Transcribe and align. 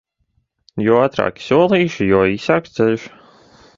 Jo 0.85 0.95
ātrāki 1.01 1.45
solīši, 1.49 2.07
jo 2.13 2.23
īsāks 2.31 2.77
ceļš. 2.79 3.05